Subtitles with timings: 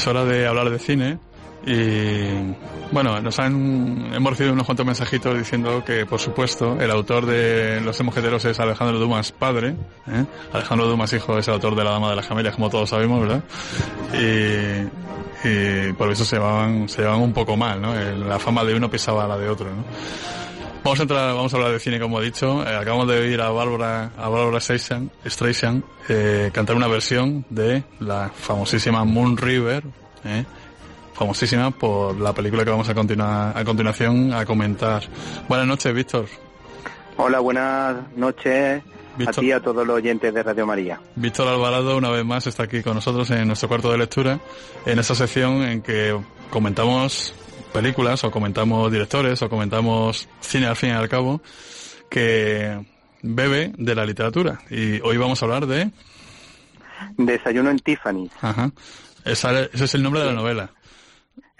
[0.00, 1.18] es hora de hablar de cine
[1.66, 2.54] y
[2.90, 7.82] bueno, nos han hemos recibido unos cuantos mensajitos diciendo que por supuesto el autor de
[7.82, 9.76] Los Mojeteros es Alejandro Dumas padre,
[10.08, 10.24] ¿eh?
[10.54, 13.20] Alejandro Dumas hijo es el autor de La Dama de las Camelias como todos sabemos,
[13.20, 13.42] ¿verdad?
[14.14, 17.94] Y, por eso se llevaban, se llevaban un poco mal, ¿no?
[17.94, 19.66] La fama de uno pesaba a la de otro.
[20.82, 22.66] Vamos a entrar, vamos a hablar de cine como he dicho.
[22.66, 27.84] Eh, acabamos de oír a Bárbara, a Bárbara Streisand, Streisand eh, cantar una versión de
[28.00, 29.84] la famosísima Moon River,
[30.24, 30.44] eh,
[31.12, 35.02] famosísima por la película que vamos a continuar a continuación a comentar.
[35.48, 36.26] Buenas noches, Víctor.
[37.18, 38.82] Hola, buenas noches
[39.26, 40.98] a ti y a todos los oyentes de Radio María.
[41.14, 44.40] Víctor Alvarado una vez más está aquí con nosotros en nuestro cuarto de lectura,
[44.86, 47.34] en esa sección en que comentamos
[47.70, 51.40] películas o comentamos directores o comentamos cine al fin y al cabo
[52.10, 52.84] que
[53.22, 54.60] bebe de la literatura.
[54.70, 55.90] Y hoy vamos a hablar de...
[57.16, 58.30] Desayuno en Tiffany.
[58.40, 58.70] Ajá.
[59.24, 60.70] ese es el nombre de la novela.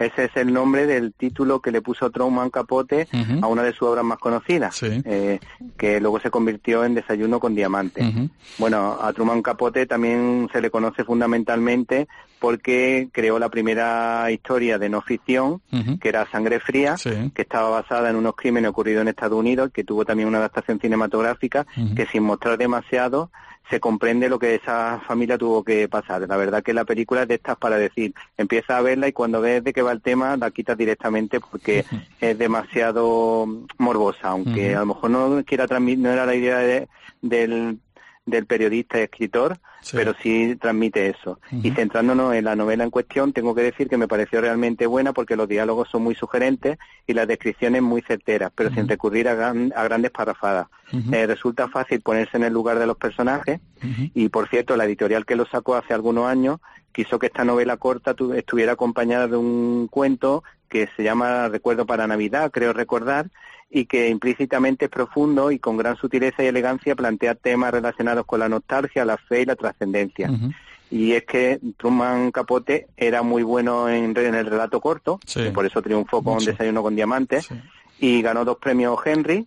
[0.00, 3.06] Ese es el nombre del título que le puso Truman Capote
[3.42, 5.38] a una de sus obras más conocidas, eh,
[5.76, 8.30] que luego se convirtió en Desayuno con Diamante.
[8.56, 14.88] Bueno, a Truman Capote también se le conoce fundamentalmente porque creó la primera historia de
[14.88, 15.60] no ficción,
[16.00, 16.96] que era Sangre Fría,
[17.34, 20.80] que estaba basada en unos crímenes ocurridos en Estados Unidos, que tuvo también una adaptación
[20.80, 23.30] cinematográfica, que sin mostrar demasiado
[23.70, 26.26] se comprende lo que esa familia tuvo que pasar.
[26.28, 29.40] La verdad que la película es de estas para decir, empieza a verla y cuando
[29.40, 31.84] ves de qué va el tema la quitas directamente porque
[32.20, 33.46] es demasiado
[33.78, 36.86] morbosa, aunque a lo mejor no quiera transmitir, no era la idea
[37.20, 37.78] del
[38.26, 39.58] del periodista y escritor,
[39.92, 41.40] pero sí transmite eso.
[41.62, 45.12] Y centrándonos en la novela en cuestión, tengo que decir que me pareció realmente buena
[45.12, 49.34] porque los diálogos son muy sugerentes y las descripciones muy certeras, pero sin recurrir a,
[49.34, 50.68] grandes parrafadas.
[51.12, 53.60] Eh, resulta fácil ponerse en el lugar de los personajes
[54.14, 56.60] y, por cierto, la editorial que lo sacó hace algunos años
[56.92, 62.06] quiso que esta novela corta estuviera acompañada de un cuento que se llama Recuerdo para
[62.06, 63.30] Navidad, creo recordar,
[63.70, 68.40] y que implícitamente es profundo y con gran sutileza y elegancia plantea temas relacionados con
[68.40, 70.30] la nostalgia, la fe y la trascendencia.
[70.90, 75.20] Y es que Truman Capote era muy bueno en, el relato corto,
[75.54, 77.48] por eso triunfó con Desayuno con Diamantes,
[78.00, 79.46] y ganó dos premios Henry,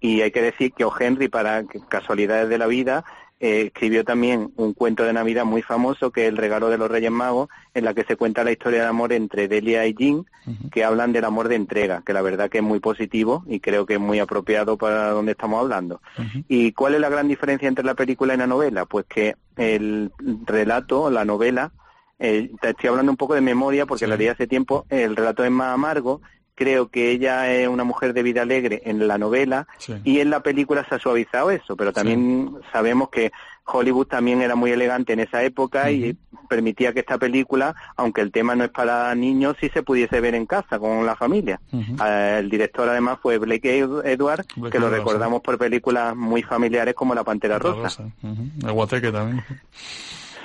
[0.00, 0.86] y hay que decir que.
[1.00, 3.04] Henry, para casualidades de la vida,
[3.44, 6.88] eh, escribió también un cuento de Navidad muy famoso que es El regalo de los
[6.88, 10.24] Reyes Magos, en la que se cuenta la historia de amor entre Delia y Jean,
[10.70, 13.84] que hablan del amor de entrega, que la verdad que es muy positivo y creo
[13.84, 16.00] que es muy apropiado para donde estamos hablando.
[16.46, 18.84] ¿Y cuál es la gran diferencia entre la película y la novela?
[18.86, 20.12] Pues que el
[20.46, 21.72] relato, la novela,
[22.20, 25.42] eh, te estoy hablando un poco de memoria porque la leí hace tiempo, el relato
[25.42, 26.20] es más amargo
[26.54, 29.66] creo que ella es una mujer de vida alegre en la novela
[30.04, 33.32] y en la película se ha suavizado eso, pero también sabemos que
[33.64, 36.16] Hollywood también era muy elegante en esa época y
[36.48, 40.34] permitía que esta película, aunque el tema no es para niños, sí se pudiese ver
[40.34, 41.60] en casa con la familia.
[41.98, 47.14] Ah, el director además fue Blake Edward, que lo recordamos por películas muy familiares como
[47.14, 48.04] La Pantera Rosa.
[48.22, 49.44] El Guateque también.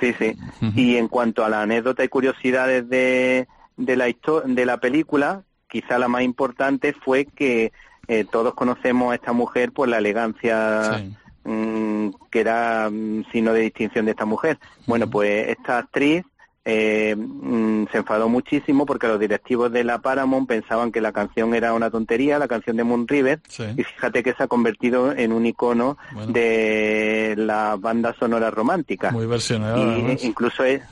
[0.00, 0.36] Sí, sí.
[0.76, 4.06] Y en cuanto a la anécdota y curiosidades de, de la,
[4.44, 7.72] de la película, quizá la más importante fue que
[8.08, 11.04] eh, todos conocemos a esta mujer por la elegancia
[11.44, 14.58] mm, que era mm, signo de distinción de esta mujer.
[14.86, 16.24] Bueno, pues esta actriz
[16.64, 21.54] eh, mm, se enfadó muchísimo porque los directivos de la Paramount pensaban que la canción
[21.54, 23.40] era una tontería, la canción de Moon River,
[23.76, 25.96] y fíjate que se ha convertido en un icono
[26.28, 29.10] de la banda sonora romántica.
[29.12, 29.78] Muy versionada.
[30.22, 30.82] incluso es,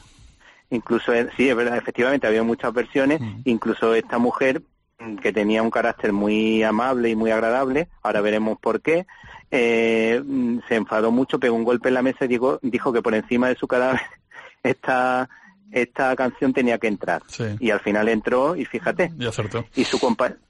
[0.71, 3.21] incluso sí es verdad efectivamente había muchas versiones.
[3.44, 4.62] Incluso esta mujer
[4.99, 9.06] mm, que tenía un carácter muy amable y muy agradable ahora veremos por qué
[9.50, 13.03] eh, mm, se enfadó mucho pegó un golpe en la mesa y dijo, dijo que
[13.03, 14.01] por encima de su cadáver
[14.63, 15.28] esta
[15.72, 17.22] esta canción tenía que entrar.
[17.59, 19.12] Y al final entró y fíjate.
[19.19, 19.65] Y acertó.
[19.74, 20.46] Y su compañero eh,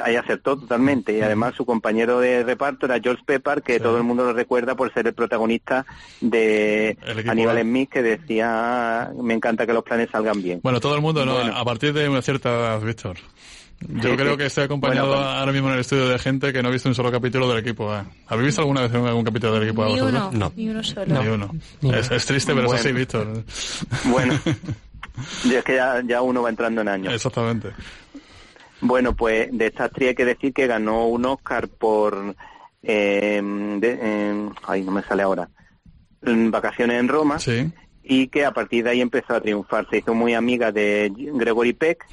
[0.00, 1.16] ahí acertó totalmente.
[1.16, 4.74] Y además su compañero de reparto era George Pepper, que todo el mundo lo recuerda
[4.74, 5.84] por ser el protagonista
[6.20, 6.96] de
[7.26, 10.60] Aníbal Smith, que decía, me encanta que los planes salgan bien.
[10.62, 11.38] Bueno, todo el mundo, ¿no?
[11.38, 13.16] A partir de una cierta edad, Víctor.
[13.88, 16.72] Yo creo que estoy acompañado ahora mismo en el estudio de gente que no ha
[16.72, 18.06] visto un solo capítulo del equipo A.
[18.28, 19.88] ¿Habéis visto alguna vez algún capítulo del equipo A?
[19.88, 20.52] Ni uno, no.
[20.54, 21.22] ni uno solo.
[21.22, 21.50] Ni uno.
[21.82, 23.44] Es, triste, pero es así, Víctor.
[24.04, 24.38] Bueno,
[25.44, 27.14] es que ya, ya uno va entrando en años.
[27.14, 27.70] Exactamente.
[28.82, 32.34] Bueno, pues de esta actriz hay que decir que ganó un Oscar por...
[32.82, 33.40] Eh,
[34.66, 35.48] ay, no me sale ahora.
[36.20, 37.38] Vacaciones en Roma.
[38.02, 39.86] Y que a partir de ahí empezó a triunfar.
[39.88, 42.06] Se hizo muy amiga de Gregory Peck,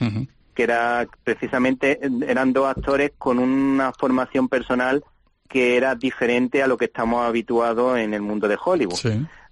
[0.53, 5.03] que era precisamente, eran dos actores con una formación personal
[5.47, 8.99] que era diferente a lo que estamos habituados en el mundo de Hollywood.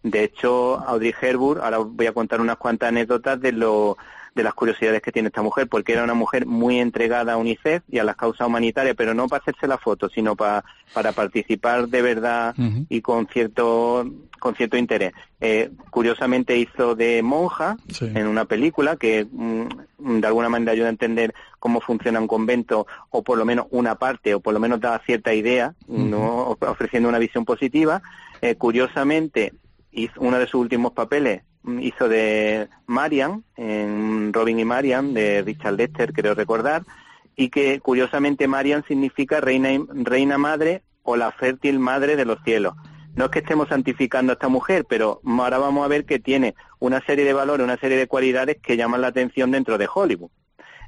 [0.04, 3.98] De hecho, Audrey Hepburn, ahora voy a contar unas cuantas anécdotas de lo
[4.38, 7.84] de las curiosidades que tiene esta mujer, porque era una mujer muy entregada a UNICEF
[7.90, 10.64] y a las causas humanitarias, pero no para hacerse la foto, sino para,
[10.94, 12.56] para participar de verdad
[12.88, 14.06] y con cierto
[14.40, 15.14] con cierto interés.
[15.42, 20.92] Eh, curiosamente hizo de monja en una película que mm, de alguna manera ayuda a
[20.92, 24.80] entender cómo funciona un convento o por lo menos una parte o por lo menos
[24.80, 28.04] da cierta idea, no ofreciendo una visión positiva.
[28.42, 29.54] Eh, curiosamente
[29.92, 31.42] hizo uno de sus últimos papeles
[31.80, 36.84] hizo de Marian, en Robin y Marian, de Richard Lester, creo recordar,
[37.36, 42.74] y que curiosamente Marian significa reina, reina madre o la fértil madre de los cielos.
[43.16, 46.56] No es que estemos santificando a esta mujer, pero ahora vamos a ver que tiene
[46.80, 50.30] una serie de valores, una serie de cualidades que llaman la atención dentro de Hollywood.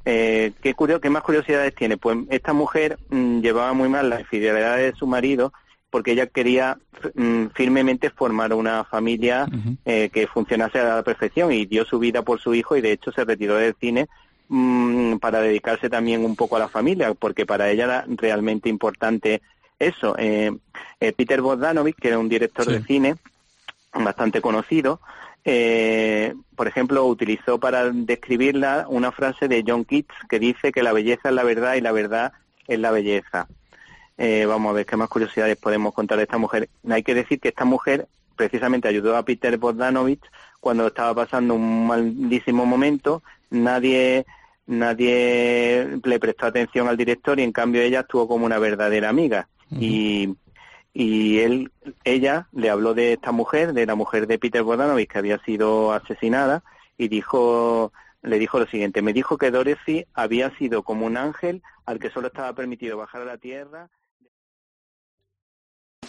[0.06, 1.98] Eh, ¿qué, ¿Qué más curiosidades tiene?
[1.98, 5.54] Pues esta mujer mm, llevaba muy mal la infidelidad de su marido
[5.90, 6.78] porque ella quería
[7.16, 9.48] mm, firmemente formar una familia
[9.86, 12.92] eh, que funcionase a la perfección y dio su vida por su hijo y de
[12.92, 14.08] hecho se retiró del cine
[14.50, 19.42] mm, para dedicarse también un poco a la familia, porque para ella era realmente importante
[19.80, 20.16] eso.
[20.18, 20.52] Eh,
[21.00, 23.16] eh, Peter Bogdanovich, que era un director de cine
[23.94, 25.00] bastante conocido,
[26.56, 31.30] por ejemplo, utilizó para describirla una frase de John Keats que dice que la belleza
[31.30, 32.34] es la verdad y la verdad
[32.68, 33.48] es la belleza.
[34.21, 36.68] Eh, vamos a ver qué más curiosidades podemos contar de esta mujer.
[36.89, 38.06] Hay que decir que esta mujer
[38.36, 40.21] precisamente ayudó a Peter Bogdanovich
[40.60, 43.24] cuando estaba pasando un malísimo momento.
[43.50, 44.25] Nadie
[44.68, 49.48] nadie le prestó atención al director y en cambio ella estuvo como una verdadera amiga.
[49.71, 50.36] Y
[50.94, 51.71] y él,
[52.04, 55.94] ella le habló de esta mujer, de la mujer de Peter Bogdanovich que había sido
[55.94, 56.62] asesinada
[56.98, 61.62] y dijo, le dijo lo siguiente, me dijo que Dorothy había sido como un ángel
[61.86, 63.89] al que solo estaba permitido bajar a la tierra